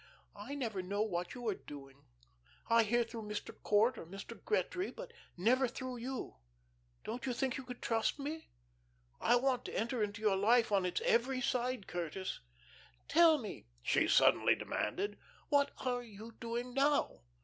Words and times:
"I 0.35 0.55
never 0.55 0.81
know 0.81 1.03
what 1.03 1.35
you 1.35 1.47
are 1.49 1.53
doing. 1.53 2.05
I 2.67 2.81
hear 2.81 3.03
through 3.03 3.21
Mr. 3.29 3.53
Court 3.61 3.99
or 3.99 4.05
Mr. 4.07 4.43
Gretry, 4.43 4.89
but 4.89 5.13
never 5.37 5.67
through 5.67 5.97
you. 5.97 6.37
Don't 7.03 7.27
you 7.27 7.33
think 7.33 7.55
you 7.55 7.63
could 7.63 7.83
trust 7.83 8.17
me? 8.17 8.49
I 9.19 9.35
want 9.35 9.63
to 9.65 9.77
enter 9.77 10.01
into 10.01 10.19
your 10.23 10.37
life 10.37 10.71
on 10.71 10.87
its 10.87 11.01
every 11.01 11.39
side, 11.39 11.85
Curtis. 11.85 12.39
Tell 13.07 13.37
me," 13.37 13.67
she 13.83 14.07
suddenly 14.07 14.55
demanded, 14.55 15.19
"what 15.49 15.69
are 15.77 16.01
you 16.01 16.31
doing 16.39 16.73
now?" 16.73 17.21